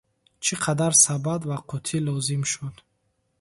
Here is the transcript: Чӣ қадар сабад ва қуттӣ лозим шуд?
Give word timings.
Чӣ 0.43 0.53
қадар 0.63 0.93
сабад 1.05 1.41
ва 1.49 1.57
қуттӣ 1.69 1.97
лозим 2.05 2.43
шуд? 2.51 2.75